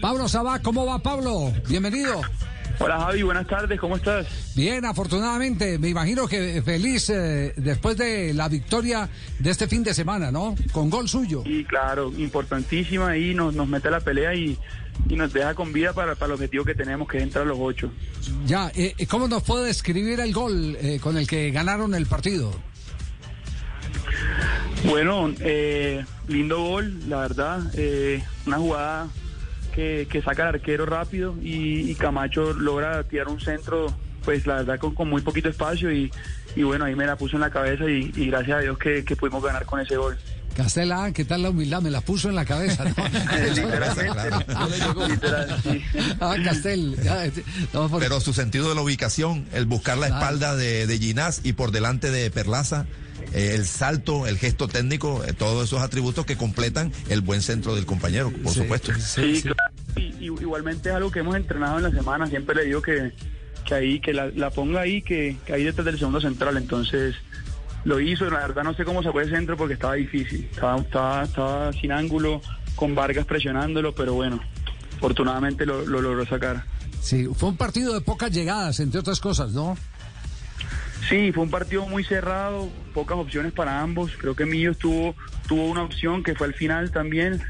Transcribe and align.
Pablo 0.00 0.28
Sabá, 0.28 0.60
¿cómo 0.60 0.86
va 0.86 1.00
Pablo? 1.00 1.52
Bienvenido. 1.68 2.20
Hola 2.78 3.00
Javi, 3.00 3.24
buenas 3.24 3.48
tardes, 3.48 3.80
¿cómo 3.80 3.96
estás? 3.96 4.54
Bien, 4.54 4.84
afortunadamente, 4.84 5.80
me 5.80 5.88
imagino 5.88 6.28
que 6.28 6.62
feliz 6.62 7.10
eh, 7.10 7.52
después 7.56 7.96
de 7.96 8.34
la 8.34 8.48
victoria 8.48 9.08
de 9.40 9.50
este 9.50 9.66
fin 9.66 9.82
de 9.82 9.94
semana, 9.94 10.30
¿no? 10.30 10.54
Con 10.70 10.90
gol 10.90 11.08
suyo. 11.08 11.42
Y 11.44 11.64
claro, 11.64 12.12
importantísima 12.16 13.16
y 13.16 13.34
nos, 13.34 13.52
nos 13.52 13.66
mete 13.66 13.88
a 13.88 13.90
la 13.90 14.00
pelea 14.00 14.32
y, 14.32 14.56
y 15.08 15.16
nos 15.16 15.32
deja 15.32 15.56
con 15.56 15.72
vida 15.72 15.92
para, 15.92 16.14
para 16.14 16.26
el 16.26 16.32
objetivo 16.34 16.64
que 16.64 16.76
tenemos, 16.76 17.08
que 17.08 17.16
es 17.16 17.24
entrar 17.24 17.42
a 17.44 17.48
los 17.48 17.58
ocho. 17.60 17.90
Ya, 18.46 18.70
eh, 18.76 18.94
¿cómo 19.08 19.26
nos 19.26 19.42
puede 19.42 19.66
describir 19.66 20.20
el 20.20 20.32
gol 20.32 20.76
eh, 20.80 21.00
con 21.02 21.18
el 21.18 21.26
que 21.26 21.50
ganaron 21.50 21.96
el 21.96 22.06
partido? 22.06 22.52
Bueno, 24.84 25.32
eh, 25.40 26.04
lindo 26.28 26.62
gol, 26.62 27.08
la 27.08 27.18
verdad, 27.18 27.60
eh, 27.74 28.22
una 28.46 28.58
jugada 28.58 29.08
que, 29.74 30.06
que 30.10 30.22
saca 30.22 30.42
el 30.48 30.54
arquero 30.56 30.86
rápido 30.86 31.34
y, 31.42 31.90
y 31.90 31.94
Camacho 31.94 32.52
logra 32.52 33.02
tirar 33.04 33.28
un 33.28 33.40
centro, 33.40 33.86
pues 34.24 34.46
la 34.46 34.56
verdad 34.56 34.78
con, 34.78 34.94
con 34.94 35.08
muy 35.08 35.22
poquito 35.22 35.48
espacio 35.48 35.90
y, 35.92 36.10
y, 36.54 36.62
bueno, 36.62 36.84
ahí 36.84 36.94
me 36.94 37.06
la 37.06 37.16
puso 37.16 37.36
en 37.36 37.40
la 37.40 37.50
cabeza 37.50 37.84
y, 37.90 38.12
y 38.14 38.26
gracias 38.26 38.58
a 38.58 38.60
Dios 38.60 38.78
que, 38.78 39.04
que, 39.04 39.16
pudimos 39.16 39.42
ganar 39.42 39.64
con 39.64 39.80
ese 39.80 39.96
gol. 39.96 40.16
Castela, 40.56 41.10
¿qué 41.12 41.24
tal 41.24 41.42
la 41.42 41.48
humildad? 41.50 41.80
Me 41.80 41.90
la 41.90 42.02
puso 42.02 42.28
en 42.28 42.34
la 42.34 42.44
cabeza. 42.44 42.84
¿no? 42.84 42.94
Ah, 46.20 46.36
Castel. 46.44 46.96
ya, 47.02 47.24
no, 47.72 47.88
por- 47.88 48.00
Pero 48.02 48.20
su 48.20 48.32
sentido 48.32 48.68
de 48.68 48.74
la 48.74 48.82
ubicación, 48.82 49.46
el 49.52 49.66
buscar 49.66 49.98
la 49.98 50.06
espalda 50.08 50.54
de, 50.56 50.86
de 50.86 50.98
Ginás 50.98 51.40
y 51.44 51.52
por 51.54 51.72
delante 51.72 52.10
de 52.10 52.30
Perlaza, 52.30 52.86
eh, 53.34 53.54
el 53.54 53.66
salto, 53.66 54.26
el 54.26 54.38
gesto 54.38 54.68
técnico, 54.68 55.22
eh, 55.24 55.32
todos 55.32 55.64
esos 55.64 55.80
atributos 55.80 56.24
que 56.26 56.36
completan 56.36 56.92
el 57.08 57.20
buen 57.20 57.42
centro 57.42 57.74
del 57.74 57.86
compañero, 57.86 58.30
por 58.30 58.52
Sí, 58.52 58.60
supuesto. 58.60 58.92
Sí, 58.98 59.42
claro. 59.42 59.56
Y, 59.96 60.00
y- 60.20 60.24
igualmente 60.26 60.88
es 60.90 60.94
algo 60.94 61.10
que 61.10 61.20
hemos 61.20 61.36
entrenado 61.36 61.76
en 61.78 61.84
la 61.84 61.90
semana. 61.90 62.26
Siempre 62.26 62.54
le 62.54 62.64
digo 62.64 62.80
que, 62.82 63.12
que 63.66 63.74
ahí, 63.74 64.00
que 64.00 64.12
la, 64.12 64.28
la 64.28 64.50
ponga 64.50 64.80
ahí, 64.80 65.02
que, 65.02 65.36
que 65.46 65.52
ahí 65.52 65.64
detrás 65.64 65.84
del 65.84 65.98
segundo 65.98 66.20
central. 66.20 66.56
Entonces 66.56 67.14
lo 67.84 68.00
hizo. 68.00 68.28
La 68.30 68.40
verdad 68.40 68.62
no 68.64 68.74
sé 68.74 68.84
cómo 68.84 69.02
sacó 69.02 69.20
el 69.20 69.30
centro 69.30 69.56
porque 69.56 69.74
estaba 69.74 69.94
difícil. 69.94 70.48
Estaba, 70.50 70.78
estaba, 70.80 71.24
estaba 71.24 71.72
sin 71.74 71.92
ángulo, 71.92 72.40
con 72.76 72.94
Vargas 72.94 73.26
presionándolo, 73.26 73.94
pero 73.94 74.14
bueno, 74.14 74.40
afortunadamente 74.96 75.66
lo, 75.66 75.84
lo 75.84 76.00
logró 76.00 76.24
sacar. 76.26 76.64
Sí, 77.00 77.26
fue 77.36 77.48
un 77.50 77.56
partido 77.56 77.92
de 77.94 78.00
pocas 78.00 78.30
llegadas, 78.30 78.78
entre 78.80 79.00
otras 79.00 79.18
cosas, 79.20 79.50
¿no? 79.52 79.76
Sí, 81.08 81.32
fue 81.32 81.44
un 81.44 81.50
partido 81.50 81.86
muy 81.86 82.04
cerrado, 82.04 82.70
pocas 82.94 83.18
opciones 83.18 83.52
para 83.52 83.80
ambos. 83.80 84.12
Creo 84.16 84.34
que 84.34 84.46
Millos 84.46 84.78
tuvo, 84.78 85.14
tuvo 85.48 85.66
una 85.66 85.82
opción 85.82 86.22
que 86.22 86.34
fue 86.34 86.46
al 86.46 86.54
final 86.54 86.90
también. 86.90 87.42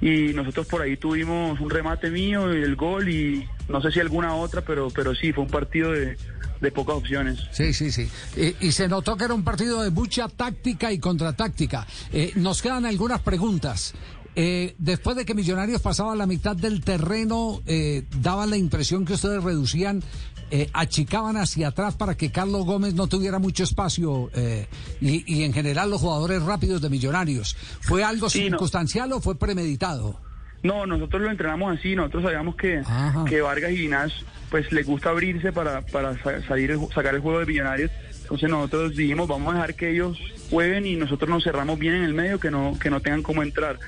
Y 0.00 0.32
nosotros 0.32 0.66
por 0.66 0.82
ahí 0.82 0.96
tuvimos 0.96 1.60
un 1.60 1.70
remate 1.70 2.10
mío 2.10 2.52
y 2.52 2.62
el 2.62 2.74
gol 2.74 3.08
y 3.08 3.46
no 3.68 3.80
sé 3.80 3.92
si 3.92 4.00
alguna 4.00 4.34
otra, 4.34 4.62
pero, 4.62 4.88
pero 4.90 5.14
sí, 5.14 5.32
fue 5.32 5.44
un 5.44 5.50
partido 5.50 5.92
de, 5.92 6.16
de 6.60 6.72
pocas 6.72 6.96
opciones. 6.96 7.40
Sí, 7.50 7.72
sí, 7.74 7.90
sí. 7.92 8.08
Eh, 8.36 8.54
y 8.60 8.72
se 8.72 8.88
notó 8.88 9.16
que 9.16 9.24
era 9.24 9.34
un 9.34 9.44
partido 9.44 9.82
de 9.82 9.90
mucha 9.90 10.28
táctica 10.28 10.90
y 10.92 10.98
contratáctica. 10.98 11.86
Eh, 12.12 12.32
nos 12.36 12.62
quedan 12.62 12.86
algunas 12.86 13.20
preguntas. 13.20 13.94
Eh, 14.34 14.74
después 14.78 15.16
de 15.16 15.24
que 15.24 15.34
Millonarios 15.34 15.80
pasaba 15.82 16.16
la 16.16 16.26
mitad 16.26 16.56
del 16.56 16.82
terreno, 16.82 17.60
eh, 17.66 18.04
daba 18.20 18.46
la 18.46 18.56
impresión 18.56 19.04
que 19.04 19.12
ustedes 19.14 19.42
reducían, 19.44 20.02
eh, 20.50 20.68
achicaban 20.72 21.36
hacia 21.36 21.68
atrás 21.68 21.94
para 21.94 22.16
que 22.16 22.30
Carlos 22.30 22.64
Gómez 22.64 22.94
no 22.94 23.06
tuviera 23.06 23.38
mucho 23.38 23.62
espacio 23.64 24.30
eh, 24.34 24.66
y, 25.00 25.24
y 25.26 25.44
en 25.44 25.52
general 25.52 25.90
los 25.90 26.00
jugadores 26.00 26.42
rápidos 26.42 26.80
de 26.80 26.88
Millonarios. 26.90 27.56
¿Fue 27.80 28.04
algo 28.04 28.30
Sí, 28.30 28.40
no. 28.44 28.44
circunstancial 28.56 29.12
o 29.12 29.20
fue 29.20 29.38
premeditado? 29.38 30.18
No, 30.62 30.86
nosotros 30.86 31.22
lo 31.22 31.30
entrenamos 31.30 31.76
así, 31.78 31.96
nosotros 31.96 32.22
sabíamos 32.22 32.54
que, 32.56 32.82
que 33.28 33.40
Vargas 33.40 33.72
y 33.72 33.76
Ginás 33.78 34.12
pues 34.48 34.70
les 34.70 34.86
gusta 34.86 35.08
abrirse 35.10 35.50
para, 35.52 35.80
para 35.86 36.22
sa- 36.22 36.40
salir 36.46 36.78
sacar 36.94 37.14
el 37.14 37.20
juego 37.20 37.40
de 37.40 37.46
millonarios. 37.46 37.90
Entonces 38.22 38.48
nosotros 38.48 38.96
dijimos 38.96 39.28
vamos 39.28 39.52
a 39.52 39.56
dejar 39.56 39.74
que 39.74 39.90
ellos 39.90 40.18
jueguen 40.50 40.86
y 40.86 40.96
nosotros 40.96 41.28
nos 41.28 41.44
cerramos 41.44 41.78
bien 41.78 41.94
en 41.94 42.04
el 42.04 42.14
medio 42.14 42.40
que 42.40 42.50
no, 42.50 42.78
que 42.80 42.90
no 42.90 43.00
tengan 43.00 43.22
cómo 43.22 43.42
entrar. 43.42 43.78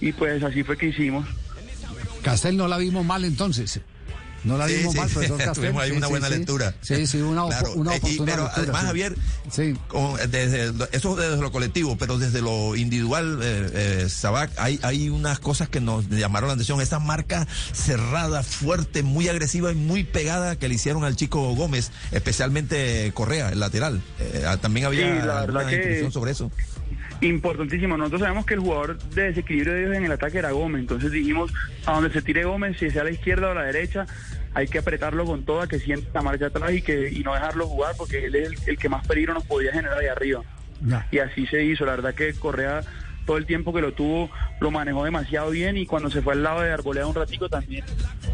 Y 0.00 0.12
pues 0.12 0.42
así 0.42 0.62
fue 0.62 0.76
que 0.76 0.86
hicimos. 0.86 1.26
Castel 2.22 2.56
no 2.56 2.68
la 2.68 2.78
vimos 2.78 3.04
mal 3.04 3.24
entonces. 3.24 3.80
No 4.44 4.56
la 4.56 4.66
Sí, 4.68 4.74
vimos 4.76 4.92
sí, 4.92 4.98
mal, 4.98 5.08
profesor 5.10 5.36
Castel. 5.38 5.54
tuvimos 5.64 5.82
ahí 5.82 5.90
Sí, 5.90 5.96
una 5.96 6.06
sí, 6.06 6.10
buena 6.12 6.28
sí. 6.28 6.34
lectura. 6.34 6.74
Sí, 6.80 7.06
sí, 7.06 7.18
una, 7.20 7.44
op- 7.44 7.50
Claro, 7.50 7.72
una 7.74 7.94
eh, 7.96 8.00
y- 8.04 8.18
pero 8.18 8.42
lectura, 8.44 8.52
además, 8.56 8.80
sí. 8.80 8.86
Javier, 8.86 9.16
Sí. 9.50 9.74
con- 9.88 10.16
desde, 10.30 10.72
lo- 10.72 10.88
eso 10.92 11.16
desde 11.16 11.36
lo 11.36 11.52
colectivo, 11.52 11.96
pero 11.98 12.16
desde 12.18 12.40
lo 12.40 12.74
individual, 12.76 13.38
eh, 13.42 13.70
eh, 14.04 14.08
Sabac, 14.08 14.50
hay, 14.56 14.78
hay 14.82 15.10
unas 15.10 15.40
cosas 15.40 15.68
que 15.68 15.80
nos 15.80 16.08
llamaron 16.08 16.48
la 16.48 16.54
atención. 16.54 16.80
Esa 16.80 16.98
marca 17.00 17.46
cerrada, 17.72 18.42
fuerte, 18.42 19.02
muy 19.02 19.28
agresiva 19.28 19.72
y 19.72 19.74
muy 19.74 20.04
pegada 20.04 20.56
que 20.56 20.68
le 20.68 20.74
hicieron 20.76 21.04
al 21.04 21.16
chico 21.16 21.54
Gómez, 21.54 21.90
especialmente 22.12 23.10
Correa, 23.14 23.50
el 23.50 23.60
lateral. 23.60 24.00
Eh, 24.18 24.44
también 24.62 24.86
había 24.86 25.20
Sí, 25.20 25.26
la 25.26 25.40
alguna 25.40 25.66
que- 25.66 25.74
instrucción 25.76 26.12
sobre 26.12 26.30
eso. 26.32 26.50
Importantísimo. 27.20 27.96
Nosotros 27.96 28.22
sabemos 28.22 28.46
que 28.46 28.54
el 28.54 28.60
jugador 28.60 28.98
de 28.98 29.24
desequilibrio 29.24 29.74
de 29.74 29.82
ellos 29.82 29.96
en 29.96 30.04
el 30.04 30.12
ataque 30.12 30.38
era 30.38 30.52
Gómez. 30.52 30.80
Entonces 30.80 31.12
dijimos, 31.12 31.52
a 31.86 31.92
donde 31.92 32.10
se 32.10 32.22
tire 32.22 32.44
Gómez, 32.44 32.78
si 32.78 32.90
sea 32.90 33.02
a 33.02 33.04
la 33.04 33.10
izquierda 33.10 33.48
o 33.48 33.50
a 33.50 33.54
la 33.54 33.64
derecha, 33.64 34.06
hay 34.54 34.66
que 34.66 34.78
apretarlo 34.78 35.24
con 35.24 35.44
toda, 35.44 35.66
que 35.66 35.78
sienta 35.78 36.08
la 36.14 36.22
marcha 36.22 36.46
atrás 36.46 36.72
y 36.72 36.82
que 36.82 37.10
y 37.10 37.20
no 37.20 37.34
dejarlo 37.34 37.66
jugar 37.66 37.94
porque 37.96 38.24
él 38.24 38.34
es 38.34 38.48
el, 38.48 38.56
el 38.66 38.78
que 38.78 38.88
más 38.88 39.06
peligro 39.06 39.34
nos 39.34 39.44
podía 39.44 39.72
generar 39.72 39.98
ahí 39.98 40.06
arriba. 40.06 40.42
Y 41.10 41.18
así 41.18 41.46
se 41.46 41.62
hizo. 41.64 41.84
La 41.84 41.92
verdad 41.92 42.14
que 42.14 42.32
Correa 42.34 42.80
todo 43.26 43.36
el 43.36 43.46
tiempo 43.46 43.72
que 43.72 43.80
lo 43.80 43.92
tuvo 43.92 44.30
lo 44.60 44.70
manejó 44.70 45.04
demasiado 45.04 45.50
bien 45.50 45.76
y 45.76 45.86
cuando 45.86 46.10
se 46.10 46.22
fue 46.22 46.32
al 46.32 46.42
lado 46.42 46.62
de 46.62 46.72
Arboleda 46.72 47.06
un 47.06 47.14
ratico 47.14 47.48
también 47.48 47.84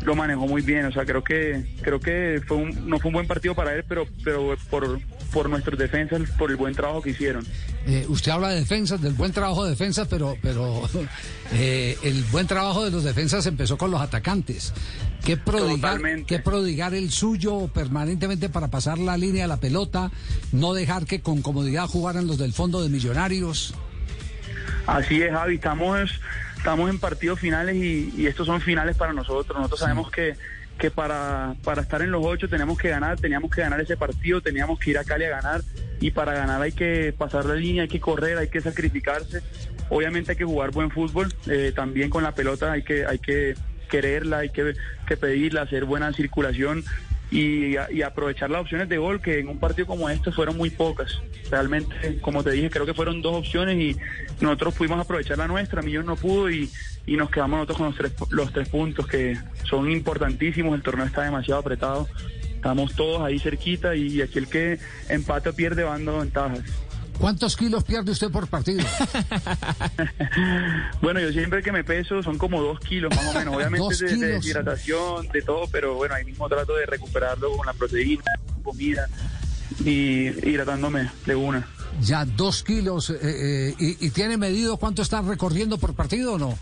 lo 0.05 0.15
manejó 0.15 0.47
muy 0.47 0.63
bien. 0.63 0.87
O 0.87 0.93
sea, 0.93 1.05
creo 1.05 1.23
que 1.23 1.65
creo 1.83 2.01
que 2.01 2.41
fue 2.47 2.57
un, 2.57 2.89
no 2.89 2.99
fue 2.99 3.09
un 3.09 3.15
buen 3.15 3.27
partido 3.27 3.55
para 3.55 3.75
él, 3.75 3.85
pero 3.87 4.07
pero 4.25 4.57
por 4.71 5.01
por 5.33 5.49
nuestros 5.49 5.79
defensas, 5.79 6.23
por 6.39 6.51
el 6.51 6.57
buen 6.57 6.75
trabajo 6.75 7.03
que 7.03 7.11
hicieron. 7.11 7.47
Eh, 7.87 8.05
usted 8.09 8.33
habla 8.33 8.51
de 8.51 8.61
defensas, 8.61 9.01
del 9.01 9.13
buen 9.13 9.33
trabajo 9.33 9.65
de 9.65 9.71
defensas, 9.71 10.09
pero, 10.09 10.37
pero 10.43 10.83
eh, 11.53 11.97
el 12.03 12.25
buen 12.25 12.47
trabajo 12.47 12.85
de 12.85 12.91
los 12.91 13.05
defensas 13.05 13.47
empezó 13.47 13.79
con 13.79 13.91
los 13.91 14.01
atacantes. 14.01 14.73
¿Qué 15.25 15.37
prodigar, 15.37 16.01
qué 16.27 16.39
prodigar 16.39 16.95
el 16.95 17.11
suyo 17.11 17.69
permanentemente 17.69 18.49
para 18.49 18.69
pasar 18.69 18.99
la 18.99 19.17
línea 19.17 19.43
de 19.43 19.49
la 19.49 19.59
pelota, 19.59 20.11
no 20.53 20.73
dejar 20.73 21.05
que 21.05 21.21
con 21.21 21.43
comodidad 21.43 21.87
jugaran 21.87 22.27
los 22.27 22.39
del 22.39 22.53
fondo 22.53 22.83
de 22.83 22.89
Millonarios? 22.89 23.75
Así 24.87 25.21
es, 25.21 25.33
Javi, 25.33 25.57
estamos, 25.57 26.11
estamos 26.57 26.91
en 26.91 27.01
partidos 27.01 27.41
finales 27.41 27.75
y, 27.75 28.13
y 28.17 28.27
estos 28.27 28.47
son 28.47 28.61
finales 28.61 28.97
para 28.97 29.13
nosotros. 29.13 29.57
Nosotros 29.57 29.81
sabemos 29.81 30.11
que, 30.13 30.37
que 30.79 30.91
para, 30.91 31.55
para 31.65 31.83
estar 31.83 32.03
en 32.03 32.11
los 32.11 32.25
ocho 32.25 32.49
tenemos 32.49 32.79
que 32.79 32.89
ganar, 32.89 33.19
teníamos 33.19 33.51
que 33.51 33.63
ganar 33.63 33.81
ese 33.81 33.97
partido, 33.97 34.41
teníamos 34.41 34.79
que 34.79 34.91
ir 34.91 34.99
a 34.99 35.05
Cali 35.05 35.25
a 35.25 35.31
ganar 35.31 35.63
y 36.01 36.11
para 36.11 36.35
ganar 36.35 36.61
hay 36.61 36.73
que 36.73 37.15
pasar 37.17 37.47
la 37.47 37.55
línea, 37.55 37.83
hay 37.83 37.89
que 37.89 38.01
correr, 38.01 38.37
hay 38.39 38.49
que 38.49 38.61
sacrificarse. 38.61 39.41
Obviamente 39.89 40.33
hay 40.33 40.37
que 40.37 40.45
jugar 40.45 40.73
buen 40.73 40.91
fútbol, 40.91 41.33
eh, 41.47 41.73
también 41.75 42.11
con 42.11 42.23
la 42.23 42.35
pelota 42.35 42.73
hay 42.73 42.83
que, 42.83 43.07
hay 43.07 43.19
que 43.19 43.55
quererla, 43.89 44.39
hay 44.39 44.51
que, 44.51 44.75
que 45.07 45.17
pedirla, 45.17 45.63
hacer 45.63 45.85
buena 45.85 46.13
circulación 46.13 46.85
y, 47.31 47.77
aprovechar 48.03 48.51
las 48.51 48.63
opciones 48.63 48.89
de 48.89 48.99
gol 48.99 49.21
que 49.21 49.41
en 49.41 49.49
un 49.49 49.59
partido 49.59 49.87
como 49.87 50.09
este 50.09 50.31
fueron 50.31 50.57
muy 50.57 50.71
pocas. 50.71 51.21
Realmente, 51.51 52.21
como 52.21 52.45
te 52.45 52.53
dije, 52.53 52.71
creo 52.71 52.87
que 52.87 52.95
fueron 52.95 53.23
dos 53.23 53.35
opciones 53.35 53.77
y 53.79 53.97
nosotros 54.41 54.75
pudimos 54.75 55.01
aprovechar 55.01 55.39
la 55.39 55.49
nuestra, 55.49 55.83
Millón 55.83 56.07
no 56.07 56.17
pudo 56.17 56.51
y, 56.51 56.71
y 57.07 57.17
nos 57.17 57.31
quedamos 57.31 57.59
nosotros 57.59 57.79
con 57.79 57.87
los 57.87 57.97
tres, 57.97 58.13
los 58.31 58.53
tres 58.53 58.69
puntos 58.69 59.07
que 59.07 59.37
son 59.65 59.91
importantísimos, 59.91 60.75
el 60.75 60.83
torneo 60.83 61.07
está 61.07 61.23
demasiado 61.23 61.61
apretado, 61.61 62.09
estamos 62.55 62.95
todos 62.95 63.23
ahí 63.23 63.39
cerquita 63.39 63.97
y 63.97 64.21
aquel 64.21 64.49
que 64.49 64.79
empata 65.09 65.53
pierde 65.53 65.85
van 65.85 66.05
dando 66.05 66.21
ventajas. 66.21 66.86
¿Cuántos 67.19 67.57
kilos 67.57 67.85
pierde 67.85 68.13
usted 68.13 68.31
por 68.31 68.47
partido? 68.49 68.85
Bueno, 71.01 71.21
yo 71.21 71.31
siempre 71.33 71.63
que 71.63 71.73
me 71.73 71.85
peso 71.85 72.23
son 72.23 72.39
como 72.39 72.61
dos 72.63 72.81
kilos 72.81 73.15
más 73.15 73.35
o 73.35 73.39
menos, 73.39 73.55
obviamente 73.57 74.05
de, 74.05 74.17
de 74.17 74.27
deshidratación, 74.35 75.29
de 75.29 75.43
todo, 75.43 75.67
pero 75.71 75.95
bueno, 75.95 76.15
ahí 76.15 76.25
mismo 76.25 76.49
trato 76.49 76.75
de 76.75 76.87
recuperarlo 76.87 77.57
con 77.57 77.67
la 77.67 77.73
proteína, 77.73 78.25
con 78.53 78.63
comida 78.63 79.07
y 79.85 80.27
hidratándome 80.49 81.11
de 81.27 81.35
una. 81.35 81.67
Ya 82.01 82.25
dos 82.25 82.63
kilos. 82.63 83.11
eh, 83.11 83.19
eh, 83.23 83.75
y, 83.79 84.07
¿Y 84.07 84.11
tiene 84.11 84.37
medido 84.37 84.77
cuánto 84.77 85.03
está 85.03 85.23
recorriendo 85.23 85.79
por 85.79 85.95
partido 85.95 86.35
o 86.35 86.39
no? 86.39 86.59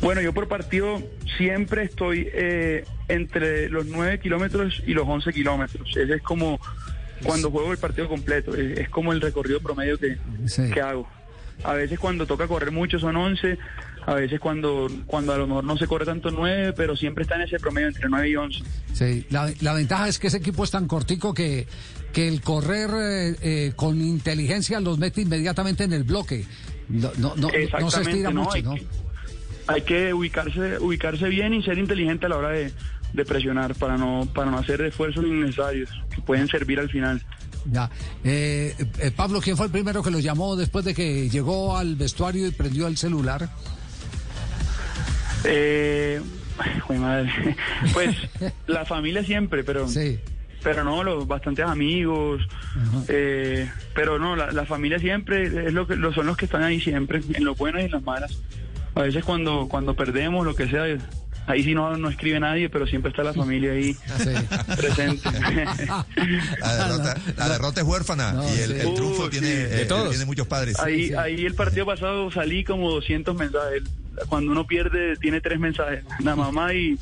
Bueno, 0.00 0.20
yo 0.20 0.32
por 0.32 0.48
partido 0.48 1.02
siempre 1.36 1.84
estoy 1.84 2.28
eh, 2.32 2.84
entre 3.08 3.68
los 3.68 3.86
9 3.86 4.20
kilómetros 4.20 4.82
y 4.86 4.94
los 4.94 5.06
11 5.08 5.32
kilómetros. 5.32 5.88
Ese 5.96 6.14
es 6.14 6.22
como 6.22 6.58
cuando 7.24 7.50
juego 7.50 7.72
el 7.72 7.78
partido 7.78 8.08
completo, 8.08 8.54
es, 8.54 8.78
es 8.78 8.88
como 8.88 9.12
el 9.12 9.20
recorrido 9.20 9.60
promedio 9.60 9.98
que, 9.98 10.18
Sí. 10.46 10.70
que 10.72 10.80
hago. 10.80 11.08
A 11.62 11.74
veces 11.74 11.98
cuando 11.98 12.26
toca 12.26 12.48
correr 12.48 12.70
mucho 12.70 12.98
son 12.98 13.16
11, 13.16 13.58
a 14.06 14.14
veces 14.14 14.40
cuando, 14.40 14.88
cuando 15.06 15.34
a 15.34 15.36
lo 15.38 15.46
mejor 15.46 15.64
no 15.64 15.76
se 15.76 15.86
corre 15.86 16.06
tanto 16.06 16.30
9, 16.30 16.72
pero 16.74 16.96
siempre 16.96 17.22
está 17.22 17.36
en 17.36 17.42
ese 17.42 17.58
promedio 17.58 17.88
entre 17.88 18.08
9 18.08 18.28
y 18.30 18.36
11. 18.36 18.62
Sí, 18.94 19.26
la, 19.30 19.52
la 19.60 19.74
ventaja 19.74 20.08
es 20.08 20.18
que 20.18 20.28
ese 20.28 20.38
equipo 20.38 20.64
es 20.64 20.70
tan 20.70 20.86
cortico 20.86 21.34
que, 21.34 21.66
que 22.12 22.28
el 22.28 22.40
correr 22.40 22.90
eh, 22.94 23.36
eh, 23.42 23.72
con 23.76 24.00
inteligencia 24.00 24.80
los 24.80 24.98
mete 24.98 25.20
inmediatamente 25.20 25.84
en 25.84 25.92
el 25.92 26.04
bloque. 26.04 26.46
No, 26.88 27.12
no, 27.18 27.34
no, 27.36 27.48
no 27.80 27.90
se 27.90 28.00
estira 28.02 28.30
mucho, 28.30 28.52
Hay 28.52 28.64
hay 29.66 29.82
que 29.82 30.12
ubicarse, 30.12 30.78
ubicarse 30.78 31.28
bien 31.28 31.54
y 31.54 31.62
ser 31.62 31.78
inteligente 31.78 32.26
a 32.26 32.30
la 32.30 32.36
hora 32.38 32.48
de, 32.50 32.72
de 33.12 33.24
presionar 33.24 33.74
para 33.74 33.96
no, 33.96 34.28
para 34.34 34.50
no 34.50 34.58
hacer 34.58 34.80
esfuerzos 34.82 35.24
innecesarios 35.24 35.90
que 36.14 36.20
pueden 36.22 36.46
servir 36.48 36.78
al 36.80 36.88
final. 36.90 37.22
Ya. 37.70 37.90
Eh, 38.24 38.74
eh, 38.98 39.10
Pablo, 39.14 39.40
¿quién 39.40 39.56
fue 39.56 39.66
el 39.66 39.72
primero 39.72 40.02
que 40.02 40.10
lo 40.10 40.18
llamó 40.18 40.56
después 40.56 40.84
de 40.84 40.94
que 40.94 41.28
llegó 41.28 41.76
al 41.76 41.96
vestuario 41.96 42.46
y 42.46 42.50
prendió 42.52 42.86
el 42.86 42.96
celular? 42.96 43.50
Eh, 45.44 46.20
ay, 46.88 46.98
madre. 46.98 47.56
Pues 47.92 48.16
la 48.66 48.84
familia 48.84 49.24
siempre, 49.24 49.64
pero 49.64 49.88
Sí. 49.88 50.18
pero 50.62 50.84
no, 50.84 51.02
los 51.02 51.26
bastantes 51.26 51.64
amigos, 51.66 52.42
eh, 53.08 53.70
pero 53.94 54.18
no, 54.18 54.36
la, 54.36 54.52
la 54.52 54.66
familia 54.66 54.98
siempre 54.98 55.46
es 55.46 55.72
lo 55.72 55.86
que 55.86 55.96
son 56.14 56.26
los 56.26 56.36
que 56.36 56.44
están 56.44 56.62
ahí 56.62 56.80
siempre, 56.80 57.20
en 57.32 57.44
lo 57.44 57.54
buenas 57.54 57.82
y 57.82 57.84
en 57.86 57.92
las 57.92 58.02
malas. 58.02 58.38
A 58.94 59.02
veces 59.02 59.24
cuando 59.24 59.68
cuando 59.68 59.94
perdemos 59.94 60.44
lo 60.44 60.54
que 60.54 60.68
sea, 60.68 60.84
ahí 61.46 61.62
sí 61.64 61.74
no, 61.74 61.96
no 61.96 62.08
escribe 62.10 62.38
nadie, 62.40 62.68
pero 62.68 62.86
siempre 62.86 63.10
está 63.10 63.22
la 63.22 63.32
familia 63.34 63.72
ahí 63.72 63.94
Sí. 64.18 64.30
presente. 64.76 65.28
La 66.60 66.76
derrota, 66.76 67.16
la 67.36 67.48
derrota 67.48 67.80
es 67.80 67.86
huérfana 67.86 68.32
No, 68.32 68.44
y 68.44 68.58
el, 68.58 68.66
sí. 68.70 68.72
el 68.88 68.94
triunfo 68.94 69.24
Uy, 69.24 69.30
tiene, 69.30 69.46
sí. 69.48 69.52
eh, 69.72 69.84
todos. 69.88 70.10
tiene 70.10 70.24
muchos 70.26 70.46
padres. 70.46 70.78
ahí 70.80 71.08
sí. 71.08 71.14
ahí 71.14 71.44
el 71.46 71.54
partido 71.54 71.86
pasado 71.86 72.30
salí 72.30 72.64
como 72.64 72.90
200 72.90 73.34
mensajes. 73.36 73.82
Cuando 74.28 74.52
uno 74.52 74.66
pierde 74.66 75.16
tiene 75.16 75.40
tres 75.40 75.58
mensajes, 75.58 76.04
la 76.22 76.36
mamá 76.36 76.74
y, 76.74 76.98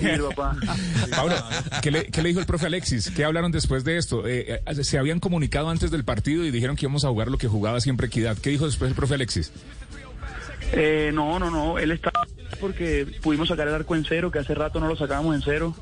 y 0.00 0.06
el 0.06 0.22
papá. 0.22 0.56
Pablo, 1.10 1.34
¿qué 1.82 1.90
le, 1.90 2.06
qué 2.06 2.22
le 2.22 2.28
dijo 2.28 2.40
el 2.40 2.46
profe 2.46 2.66
Alexis? 2.66 3.10
¿Qué 3.10 3.24
hablaron 3.24 3.52
después 3.52 3.84
de 3.84 3.98
esto? 3.98 4.26
Eh, 4.26 4.62
eh, 4.66 4.84
se 4.84 4.96
habían 4.98 5.20
comunicado 5.20 5.68
antes 5.68 5.90
del 5.90 6.04
partido 6.04 6.44
y 6.44 6.50
dijeron 6.50 6.76
que 6.76 6.86
íbamos 6.86 7.04
a 7.04 7.08
jugar 7.08 7.28
lo 7.28 7.36
que 7.38 7.48
jugaba 7.48 7.80
siempre 7.80 8.06
Equidad. 8.06 8.38
¿Qué 8.38 8.50
dijo 8.50 8.64
después 8.66 8.88
el 8.88 8.94
profe 8.94 9.14
Alexis? 9.14 9.52
Eh, 10.72 11.10
no, 11.12 11.38
no, 11.38 11.50
no. 11.50 11.78
Él 11.78 11.90
está 11.90 12.10
porque 12.60 13.06
pudimos 13.22 13.48
sacar 13.48 13.68
el 13.68 13.74
arco 13.74 13.94
en 13.96 14.04
cero, 14.04 14.30
que 14.30 14.38
hace 14.38 14.54
rato 14.54 14.80
no 14.80 14.88
lo 14.88 14.96
sacábamos 14.96 15.34
en 15.34 15.42
cero. 15.42 15.74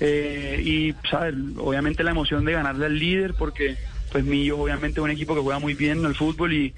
Eh, 0.00 0.62
y, 0.64 1.08
¿sabes? 1.08 1.34
Obviamente 1.58 2.04
la 2.04 2.12
emoción 2.12 2.44
de 2.44 2.52
ganarle 2.52 2.86
al 2.86 2.98
líder, 2.98 3.34
porque, 3.34 3.76
pues, 4.12 4.24
Millo, 4.24 4.58
obviamente, 4.58 5.00
es 5.00 5.04
un 5.04 5.10
equipo 5.10 5.34
que 5.34 5.40
juega 5.40 5.58
muy 5.58 5.74
bien 5.74 5.98
en 5.98 6.06
el 6.06 6.14
fútbol 6.14 6.52
y, 6.52 6.74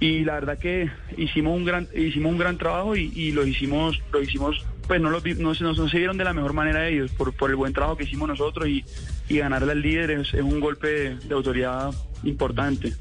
y 0.00 0.24
la 0.24 0.34
verdad 0.34 0.58
que 0.58 0.90
hicimos 1.16 1.56
un 1.56 1.64
gran, 1.64 1.88
hicimos 1.94 2.32
un 2.32 2.38
gran 2.38 2.56
trabajo 2.56 2.94
y, 2.94 3.12
y 3.14 3.32
lo 3.32 3.44
hicimos, 3.44 4.00
lo 4.12 4.22
hicimos, 4.22 4.64
pues, 4.86 5.00
no, 5.00 5.10
lo, 5.10 5.20
no, 5.20 5.54
no, 5.54 5.72
no 5.72 5.88
se 5.88 5.98
vieron 5.98 6.16
de 6.16 6.24
la 6.24 6.32
mejor 6.32 6.52
manera 6.52 6.88
ellos 6.88 7.10
por, 7.12 7.34
por 7.34 7.50
el 7.50 7.56
buen 7.56 7.72
trabajo 7.72 7.96
que 7.96 8.04
hicimos 8.04 8.28
nosotros 8.28 8.68
y, 8.68 8.84
y 9.28 9.38
ganarle 9.38 9.72
al 9.72 9.82
líder 9.82 10.12
es, 10.12 10.32
es 10.32 10.42
un 10.42 10.60
golpe 10.60 11.16
de 11.16 11.34
autoridad 11.34 11.90
importante. 12.22 12.94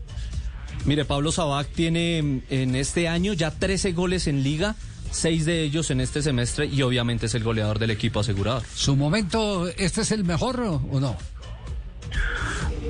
Mire, 0.86 1.06
Pablo 1.06 1.32
Sabac 1.32 1.68
tiene 1.68 2.42
en 2.50 2.76
este 2.76 3.08
año 3.08 3.34
ya 3.34 3.52
13 3.52 3.92
goles 3.92 4.28
en 4.28 4.44
liga, 4.44 4.76
6 5.12 5.46
de 5.46 5.64
ellos 5.64 5.92
en 5.92 6.02
este 6.02 6.22
semestre 6.22 6.66
y 6.66 6.82
obviamente 6.82 7.26
es 7.28 7.36
el 7.36 7.44
goleador 7.44 7.80
del 7.80 7.92
equipo 7.92 8.20
asegurador. 8.20 8.64
¿Su 8.74 8.96
momento, 8.96 9.68
este 9.78 10.02
es 10.02 10.12
el 10.12 10.24
mejor 10.24 10.60
o 10.60 11.00
no? 11.00 11.18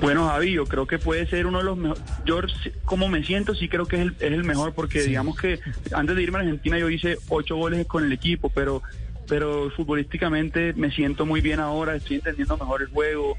Bueno, 0.02 0.28
Javi, 0.28 0.52
yo 0.52 0.66
creo 0.66 0.86
que 0.86 1.00
puede 1.00 1.28
ser 1.28 1.48
uno 1.48 1.60
de 1.60 1.64
los 1.64 1.78
mejores. 1.78 2.04
Yo, 2.26 2.42
como 2.86 3.10
me 3.10 3.24
siento, 3.24 3.56
sí 3.56 3.68
creo 3.68 3.86
que 3.86 3.96
es 3.98 4.02
el, 4.04 4.16
es 4.20 4.32
el 4.32 4.44
mejor, 4.44 4.74
porque 4.74 5.02
digamos 5.02 5.38
que 5.38 5.60
antes 5.92 6.16
de 6.16 6.24
irme 6.24 6.38
a 6.38 6.42
Argentina 6.42 6.78
yo 6.78 6.90
hice 6.90 7.18
ocho 7.30 7.56
goles 7.56 7.86
con 7.88 8.06
el 8.06 8.12
equipo, 8.12 8.50
pero, 8.50 8.84
pero 9.28 9.72
futbolísticamente 9.72 10.74
me 10.74 10.92
siento 10.92 11.26
muy 11.26 11.42
bien 11.42 11.60
ahora, 11.60 11.96
estoy 11.96 12.18
entendiendo 12.18 12.58
mejor 12.58 12.84
el 12.84 12.90
juego, 12.90 13.37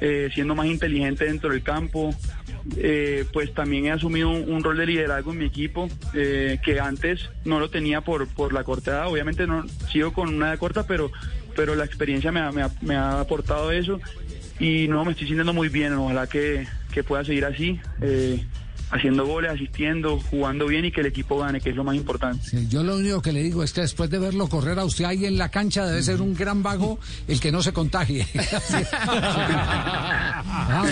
eh, 0.00 0.28
siendo 0.34 0.54
más 0.54 0.66
inteligente 0.66 1.24
dentro 1.24 1.50
del 1.50 1.62
campo. 1.62 2.14
Eh, 2.76 3.24
pues 3.32 3.54
también 3.54 3.86
he 3.86 3.92
asumido 3.92 4.28
un, 4.30 4.62
rol 4.64 4.76
de 4.76 4.86
liderazgo 4.86 5.30
en 5.32 5.38
mi 5.38 5.44
equipo 5.44 5.88
eh, 6.14 6.58
que 6.64 6.80
antes 6.80 7.28
no 7.44 7.60
lo 7.60 7.70
tenía 7.70 8.00
por, 8.00 8.26
por 8.28 8.52
la 8.52 8.64
corta. 8.64 9.06
Obviamente 9.06 9.46
no 9.46 9.64
sigo 9.92 10.12
con 10.12 10.34
una 10.34 10.48
edad 10.48 10.58
corta, 10.58 10.86
pero, 10.86 11.12
pero 11.54 11.74
la 11.76 11.84
experiencia 11.84 12.32
me 12.32 12.40
ha, 12.40 12.50
me 12.50 12.62
ha- 12.62 12.70
me 12.82 12.96
ha 12.96 13.20
aportado 13.20 13.70
eso 13.70 14.00
y 14.58 14.88
no 14.88 15.04
me 15.04 15.12
estoy 15.12 15.28
sintiendo 15.28 15.52
muy 15.52 15.68
bien. 15.68 15.92
Ojalá 15.92 16.26
que, 16.26 16.66
que 16.92 17.04
pueda 17.04 17.24
seguir 17.24 17.44
así, 17.44 17.78
haciendo 18.90 19.26
goles, 19.26 19.50
asistiendo, 19.50 20.20
jugando 20.30 20.66
bien 20.66 20.84
y 20.84 20.92
que 20.92 21.00
el 21.00 21.06
equipo 21.06 21.38
gane, 21.38 21.60
que 21.60 21.70
es 21.70 21.76
lo 21.76 21.84
más 21.84 21.96
importante. 21.96 22.44
Sí, 22.48 22.66
yo 22.68 22.82
lo 22.82 22.96
único 22.96 23.20
que 23.22 23.32
le 23.32 23.42
digo 23.42 23.62
es 23.62 23.72
que 23.72 23.80
después 23.80 24.10
de 24.10 24.18
verlo 24.18 24.48
correr 24.48 24.78
a 24.78 24.84
usted 24.84 25.04
ahí 25.04 25.26
en 25.26 25.38
la 25.38 25.50
cancha 25.50 25.84
debe 25.86 26.02
ser 26.02 26.20
un 26.20 26.34
gran 26.34 26.62
vago 26.62 26.98
el 27.26 27.40
que 27.40 27.52
no 27.52 27.62
se 27.62 27.72
contagie. 27.72 28.26
Ah, 30.48 30.84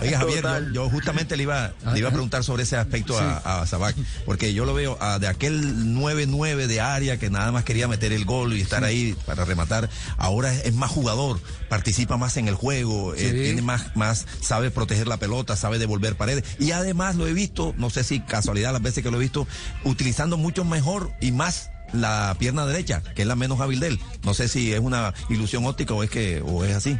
Oiga, 0.00 0.18
Javier, 0.18 0.44
yo, 0.72 0.88
justamente 0.90 1.36
le 1.36 1.44
iba, 1.44 1.72
le 1.92 1.98
iba 1.98 2.08
a 2.08 2.12
preguntar 2.12 2.44
sobre 2.44 2.64
ese 2.64 2.76
aspecto 2.76 3.18
a, 3.18 3.62
a 3.62 3.66
Sabac, 3.66 3.96
porque 4.24 4.52
yo 4.52 4.64
lo 4.64 4.74
veo 4.74 4.98
ah, 5.00 5.18
de 5.18 5.28
aquel 5.28 5.94
9-9 5.94 6.66
de 6.66 6.80
área 6.80 7.18
que 7.18 7.30
nada 7.30 7.52
más 7.52 7.64
quería 7.64 7.88
meter 7.88 8.12
el 8.12 8.24
gol 8.24 8.54
y 8.54 8.60
estar 8.60 8.84
ahí 8.84 9.16
para 9.26 9.44
rematar, 9.44 9.88
ahora 10.16 10.52
es, 10.52 10.66
es 10.66 10.74
más 10.74 10.90
jugador, 10.90 11.40
participa 11.68 12.16
más 12.16 12.36
en 12.36 12.48
el 12.48 12.54
juego, 12.54 13.14
eh, 13.14 13.30
tiene 13.32 13.62
más, 13.62 13.96
más, 13.96 14.26
sabe 14.40 14.70
proteger 14.70 15.06
la 15.06 15.16
pelota, 15.16 15.56
sabe 15.56 15.78
devolver 15.78 16.16
paredes, 16.16 16.44
y 16.58 16.72
además 16.72 17.16
lo 17.16 17.26
he 17.26 17.32
visto, 17.32 17.43
no 17.76 17.90
sé 17.90 18.04
si 18.04 18.20
casualidad 18.20 18.72
las 18.72 18.82
veces 18.82 19.02
que 19.02 19.10
lo 19.10 19.16
he 19.18 19.20
visto, 19.20 19.46
utilizando 19.84 20.36
mucho 20.36 20.64
mejor 20.64 21.10
y 21.20 21.32
más 21.32 21.70
la 21.92 22.36
pierna 22.38 22.66
derecha, 22.66 23.02
que 23.14 23.22
es 23.22 23.28
la 23.28 23.36
menos 23.36 23.60
hábil 23.60 23.80
de 23.80 23.88
él. 23.88 24.00
No 24.24 24.34
sé 24.34 24.48
si 24.48 24.72
es 24.72 24.80
una 24.80 25.14
ilusión 25.28 25.64
óptica 25.66 25.94
o 25.94 26.02
es 26.02 26.10
que, 26.10 26.42
o 26.44 26.64
es 26.64 26.74
así. 26.74 26.98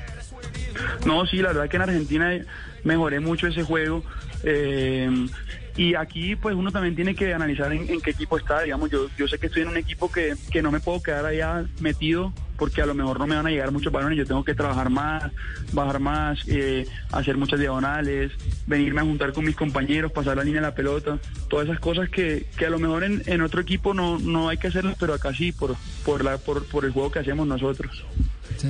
No, 1.05 1.26
sí, 1.26 1.38
la 1.38 1.49
verdad 1.49 1.69
que 1.69 1.76
en 1.76 1.82
Argentina 1.82 2.31
mejoré 2.85 3.20
mucho 3.20 3.46
ese 3.46 3.62
juego. 3.62 4.05
eh, 4.43 5.11
y 5.76 5.96
aquí, 5.96 6.37
pues 6.37 6.55
uno 6.55 6.70
también 6.70 6.94
tiene 6.94 7.17
que 7.17 7.35
analizar 7.35 7.73
en, 7.73 7.90
en 7.90 8.00
qué 8.00 8.11
equipo 8.11 8.38
está. 8.38 8.62
Digamos, 8.62 8.90
yo, 8.90 9.08
yo 9.19 9.26
sé 9.26 9.38
que 9.38 9.47
estoy 9.47 9.62
en 9.62 9.69
un 9.69 9.76
equipo 9.76 10.11
que, 10.11 10.37
que 10.52 10.62
no 10.62 10.70
me 10.70 10.79
puedo 10.79 11.02
quedar 11.02 11.26
allá 11.26 11.64
metido 11.81 12.32
porque 12.56 12.83
a 12.83 12.87
lo 12.87 12.95
mejor 12.95 13.19
no 13.19 13.27
me 13.27 13.37
van 13.37 13.47
a 13.47 13.51
llegar 13.51 13.73
muchos 13.73 13.93
balones. 13.93 14.19
Yo 14.19 14.27
tengo 14.27 14.45
que 14.45 14.55
trabajar 14.55 14.91
más, 14.91 15.33
bajar 15.73 16.01
más, 16.01 16.41
eh, 16.47 16.87
hacer 17.12 17.37
muchas 17.37 17.61
diagonales, 17.61 18.33
venirme 18.67 19.01
a 19.01 19.05
juntar 19.05 19.33
con 19.33 19.45
mis 19.45 19.56
compañeros, 19.56 20.12
pasar 20.12 20.37
la 20.37 20.45
línea 20.45 20.61
de 20.61 20.69
la 20.69 20.75
pelota. 20.75 21.19
Todas 21.49 21.67
esas 21.69 21.81
cosas 21.81 22.09
que, 22.09 22.47
que 22.56 22.67
a 22.67 22.71
lo 22.71 22.79
mejor 22.79 23.05
en, 23.05 23.23
en 23.27 23.43
otro 23.43 23.61
equipo 23.61 23.95
no, 23.95 24.19
no 24.19 24.49
hay 24.49 24.59
que 24.59 24.69
hacerlas, 24.69 24.97
pero 24.99 25.15
acá 25.15 25.35
sí, 25.35 25.53
por, 25.53 25.77
por, 26.05 26.25
la, 26.25 26.39
por, 26.39 26.65
por 26.67 26.85
el 26.85 26.93
juego 26.93 27.11
que 27.11 27.19
hacemos 27.21 27.47
nosotros. 27.47 28.05
sí. 28.57 28.69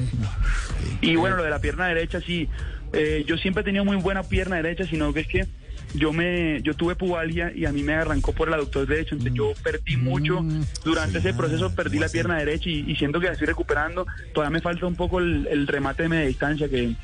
Y 1.00 1.16
bueno, 1.16 1.36
lo 1.36 1.44
de 1.44 1.50
la 1.50 1.60
pierna 1.60 1.86
derecha, 1.86 2.20
sí. 2.20 2.48
Eh, 2.92 3.24
yo 3.26 3.36
siempre 3.36 3.62
he 3.62 3.64
tenido 3.64 3.84
muy 3.84 3.96
buena 3.96 4.22
pierna 4.22 4.56
derecha, 4.56 4.86
sino 4.86 5.12
que 5.12 5.20
es 5.20 5.26
que 5.26 5.46
yo 5.94 6.12
me 6.12 6.60
yo 6.62 6.74
tuve 6.74 6.96
pubalgia 6.96 7.52
y 7.54 7.64
a 7.64 7.72
mí 7.72 7.82
me 7.82 7.94
arrancó 7.94 8.32
por 8.32 8.48
el 8.48 8.54
aductor 8.54 8.86
derecho, 8.86 9.14
entonces 9.14 9.34
yo 9.34 9.52
perdí 9.62 9.96
mucho. 9.96 10.44
Durante 10.84 11.18
ese 11.18 11.34
proceso 11.34 11.74
perdí 11.74 11.98
la 11.98 12.08
pierna 12.08 12.36
derecha 12.36 12.68
y, 12.68 12.90
y 12.90 12.96
siento 12.96 13.20
que 13.20 13.26
la 13.26 13.32
estoy 13.32 13.46
recuperando. 13.46 14.06
Todavía 14.32 14.50
me 14.50 14.60
falta 14.60 14.86
un 14.86 14.96
poco 14.96 15.20
el, 15.20 15.46
el 15.46 15.66
remate 15.66 16.04
de 16.04 16.08
media 16.08 16.26
distancia 16.26 16.68
que, 16.68 16.94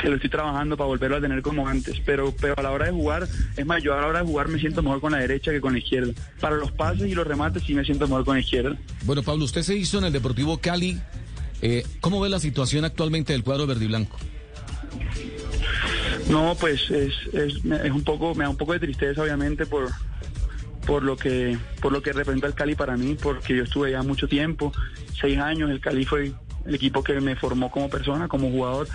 que 0.00 0.08
lo 0.08 0.16
estoy 0.16 0.30
trabajando 0.30 0.76
para 0.76 0.88
volverlo 0.88 1.16
a 1.16 1.20
tener 1.20 1.42
como 1.42 1.68
antes. 1.68 2.00
Pero, 2.04 2.34
pero 2.40 2.54
a 2.56 2.62
la 2.62 2.70
hora 2.72 2.86
de 2.86 2.92
jugar, 2.92 3.28
es 3.56 3.66
más, 3.66 3.82
yo 3.82 3.94
a 3.94 4.00
la 4.00 4.06
hora 4.06 4.20
de 4.20 4.26
jugar 4.26 4.48
me 4.48 4.58
siento 4.58 4.82
mejor 4.82 5.00
con 5.00 5.12
la 5.12 5.18
derecha 5.18 5.50
que 5.50 5.60
con 5.60 5.72
la 5.72 5.78
izquierda. 5.78 6.12
Para 6.40 6.56
los 6.56 6.72
pases 6.72 7.08
y 7.08 7.14
los 7.14 7.26
remates 7.26 7.62
sí 7.62 7.74
me 7.74 7.84
siento 7.84 8.06
mejor 8.06 8.24
con 8.24 8.34
la 8.36 8.40
izquierda. 8.40 8.76
Bueno, 9.04 9.22
Pablo, 9.22 9.44
usted 9.44 9.62
se 9.62 9.76
hizo 9.76 9.98
en 9.98 10.04
el 10.04 10.12
Deportivo 10.12 10.58
Cali. 10.58 10.98
Eh, 11.62 11.84
¿Cómo 12.00 12.20
ve 12.20 12.28
la 12.28 12.38
situación 12.38 12.84
actualmente 12.84 13.32
del 13.32 13.42
cuadro 13.42 13.66
verde 13.66 13.84
y 13.84 13.88
blanco? 13.88 14.18
No, 16.28 16.56
pues 16.58 16.90
es, 16.90 17.12
es, 17.32 17.64
es 17.64 17.90
un 17.90 18.02
poco, 18.02 18.34
me 18.34 18.44
da 18.44 18.50
un 18.50 18.56
poco 18.56 18.72
de 18.72 18.80
tristeza 18.80 19.22
obviamente 19.22 19.64
por, 19.64 19.90
por 20.86 21.02
lo 21.02 21.16
que, 21.16 21.58
por 21.80 21.92
lo 21.92 22.00
que 22.00 22.12
representa 22.12 22.46
el 22.46 22.54
Cali 22.54 22.74
para 22.74 22.96
mí, 22.96 23.16
porque 23.20 23.56
yo 23.56 23.64
estuve 23.64 23.90
ya 23.90 24.02
mucho 24.02 24.28
tiempo, 24.28 24.72
seis 25.20 25.38
años, 25.38 25.70
el 25.70 25.80
Cali 25.80 26.04
fue 26.04 26.32
el 26.64 26.74
equipo 26.74 27.02
que 27.02 27.20
me 27.20 27.36
formó 27.36 27.70
como 27.70 27.90
persona, 27.90 28.28
como 28.28 28.50
jugador, 28.50 28.88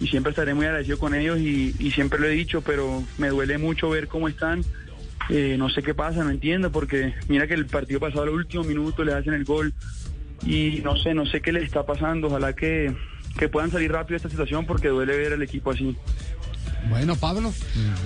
y 0.00 0.06
siempre 0.06 0.30
estaré 0.30 0.54
muy 0.54 0.66
agradecido 0.66 0.98
con 0.98 1.14
ellos 1.14 1.38
y, 1.38 1.72
siempre 1.90 2.20
lo 2.20 2.26
he 2.26 2.30
dicho, 2.30 2.62
pero 2.62 3.02
me 3.18 3.28
duele 3.28 3.58
mucho 3.58 3.90
ver 3.90 4.06
cómo 4.08 4.28
están. 4.28 4.64
Eh, 5.28 5.56
no 5.58 5.68
sé 5.68 5.82
qué 5.82 5.92
pasa, 5.92 6.24
no 6.24 6.30
entiendo, 6.30 6.70
porque 6.70 7.14
mira 7.28 7.46
que 7.46 7.54
el 7.54 7.66
partido 7.66 8.00
pasado 8.00 8.22
al 8.22 8.30
último 8.30 8.64
minuto 8.64 9.04
le 9.04 9.12
hacen 9.12 9.34
el 9.34 9.44
gol 9.44 9.74
y 10.46 10.80
no 10.82 10.96
sé, 10.96 11.12
no 11.14 11.26
sé 11.26 11.40
qué 11.40 11.52
les 11.52 11.64
está 11.64 11.84
pasando. 11.84 12.28
Ojalá 12.28 12.54
que, 12.54 12.94
que 13.36 13.48
puedan 13.48 13.70
salir 13.70 13.90
rápido 13.90 14.12
de 14.12 14.16
esta 14.18 14.30
situación 14.30 14.64
porque 14.64 14.88
duele 14.88 15.16
ver 15.16 15.32
al 15.32 15.42
equipo 15.42 15.72
así. 15.72 15.96
Bueno, 16.88 17.16
Pablo, 17.16 17.52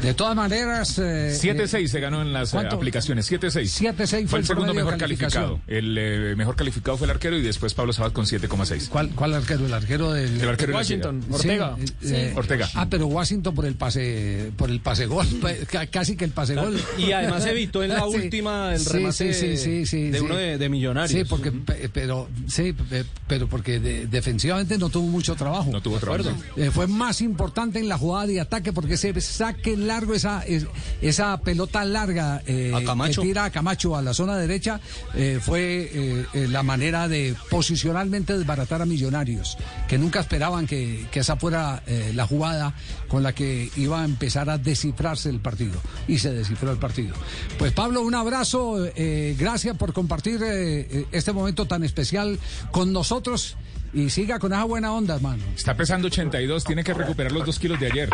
de 0.02 0.14
todas 0.14 0.34
maneras... 0.34 0.98
eh, 0.98 1.36
7-6 1.40 1.86
se 1.86 2.00
ganó 2.00 2.22
en 2.22 2.32
las 2.32 2.50
eh, 2.50 2.56
¿cuánto? 2.56 2.76
aplicaciones. 2.76 3.30
7-6. 3.30 3.94
7-6 3.94 3.94
fue 3.96 4.26
Fue 4.26 4.38
el 4.38 4.42
el 4.42 4.46
segundo 4.46 4.74
mejor 4.74 4.96
calificado. 4.96 5.60
El 5.66 5.96
eh, 5.98 6.34
mejor 6.36 6.56
calificado 6.56 6.96
fue 6.96 7.06
el 7.06 7.10
arquero 7.12 7.36
y 7.36 7.42
después 7.42 7.74
Pablo 7.74 7.92
Sabat 7.92 8.12
con 8.12 8.24
7,6. 8.24 8.88
¿Cuál, 8.88 9.10
¿Cuál 9.10 9.34
arquero? 9.34 9.66
El 9.66 9.74
arquero 9.74 10.12
del... 10.12 10.40
El 10.40 10.48
arquero 10.48 10.74
Washington. 10.74 11.24
Ortega. 11.30 11.76
Sí, 12.00 12.14
eh, 12.14 12.32
Ortega. 12.34 12.68
Ah, 12.74 12.86
pero 12.90 13.06
Washington 13.06 13.54
por 13.54 13.66
el 13.66 13.74
pase, 13.74 14.50
por 14.56 14.70
el 14.70 14.80
pase 14.80 15.06
gol, 15.06 15.26
pues, 15.40 15.66
ca- 15.68 15.86
casi 15.86 16.16
que 16.16 16.24
el 16.24 16.32
pase 16.32 16.54
gol. 16.54 16.80
Y 16.98 17.12
además 17.12 17.44
evitó 17.46 17.82
en 17.82 17.90
la 17.90 18.02
Sí. 18.12 18.16
última 18.16 18.74
el 18.74 18.80
Sí, 18.80 18.88
remate 18.92 19.32
sí, 19.32 19.34
sí, 19.34 19.56
sí, 19.56 19.86
sí, 19.86 20.10
de 20.10 20.18
sí. 20.18 20.24
uno 20.24 20.36
de, 20.36 20.58
de 20.58 20.68
Millonarios. 20.68 21.10
Sí, 21.18 21.24
porque, 21.28 21.52
pe- 21.52 21.88
pero, 21.92 22.28
sí, 22.48 22.72
pe- 22.72 23.04
pero 23.26 23.48
porque 23.48 23.78
de- 23.80 24.06
defensivamente 24.06 24.76
no 24.78 24.88
tuvo 24.88 25.06
mucho 25.06 25.34
trabajo. 25.36 25.70
No 25.70 25.80
tuvo 25.80 25.98
trabajo. 25.98 26.30
Eh, 26.56 26.70
fue 26.72 26.86
más 26.86 27.20
importante 27.20 27.78
en 27.78 27.88
la 27.88 27.96
jugada 27.98 28.26
de 28.26 28.40
ataque. 28.40 28.61
Saque, 28.62 28.72
porque 28.72 28.94
ese 28.94 29.20
saque 29.20 29.76
largo, 29.76 30.14
esa, 30.14 30.42
es- 30.46 30.66
esa 31.00 31.40
pelota 31.40 31.84
larga 31.84 32.42
eh, 32.46 32.72
A 32.74 32.82
Camacho. 32.84 33.20
que 33.22 33.26
tira 33.28 33.44
a 33.44 33.50
Camacho 33.50 33.96
a 33.96 34.02
la 34.02 34.14
zona 34.14 34.36
derecha, 34.36 34.80
eh, 35.14 35.38
fue 35.42 35.90
eh, 35.92 36.26
eh, 36.34 36.48
la 36.48 36.62
manera 36.62 37.08
de 37.08 37.34
posicionalmente 37.50 38.36
desbaratar 38.38 38.82
a 38.82 38.86
Millonarios, 38.86 39.56
que 39.88 39.98
nunca 39.98 40.20
esperaban 40.20 40.66
que, 40.66 41.06
que 41.10 41.20
esa 41.20 41.36
fuera 41.36 41.82
eh, 41.86 42.12
la 42.14 42.26
jugada 42.26 42.74
con 43.08 43.22
la 43.22 43.32
que 43.34 43.70
iba 43.76 44.02
a 44.02 44.04
empezar 44.04 44.48
a 44.50 44.58
descifrarse 44.58 45.28
el 45.28 45.40
partido. 45.40 45.80
Y 46.08 46.18
se 46.18 46.32
descifró 46.32 46.70
el 46.72 46.78
partido. 46.78 47.14
Pues 47.58 47.72
Pablo, 47.72 48.02
un 48.02 48.14
abrazo, 48.14 48.86
eh, 48.96 49.36
gracias 49.38 49.76
por 49.76 49.92
compartir 49.92 50.40
este 50.42 51.32
momento 51.32 51.66
tan 51.66 51.84
especial 51.84 52.38
con 52.70 52.92
nosotros. 52.92 53.56
Y 53.94 54.08
siga 54.08 54.38
con 54.38 54.52
esa 54.54 54.64
buena 54.64 54.92
onda, 54.92 55.16
hermano. 55.16 55.42
Está 55.54 55.76
pesando 55.76 56.06
82, 56.06 56.64
tiene 56.64 56.82
que 56.82 56.94
recuperar 56.94 57.30
los 57.32 57.44
dos 57.44 57.58
kilos 57.58 57.78
de 57.78 57.86
ayer. 57.92 58.08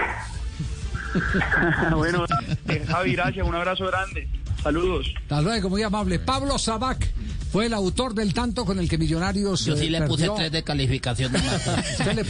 bueno, 1.97 2.25
eh, 2.69 2.85
Javi, 2.87 3.13
gracias, 3.13 3.47
un 3.47 3.55
abrazo 3.55 3.87
grande. 3.87 4.29
Saludos. 4.63 5.15
Hasta 5.23 5.41
luego, 5.41 5.71
muy 5.71 5.83
amable. 5.83 6.19
Pablo 6.19 6.59
Sabac 6.59 7.13
fue 7.53 7.67
el 7.67 7.75
autor 7.75 8.15
del 8.15 8.35
tanto 8.35 8.65
con 8.65 8.79
el 8.79 8.89
que 8.89 8.99
Millonarios. 8.99 9.65
Yo 9.65 9.77
sí 9.77 9.87
eh, 9.87 9.91
le 9.91 10.03
puse 10.03 10.25
perdió. 10.25 10.35
tres 10.35 10.53
de 10.53 10.63
calificación 10.63 11.33
de 12.17 12.25